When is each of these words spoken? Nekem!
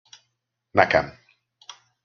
Nekem! 0.73 1.13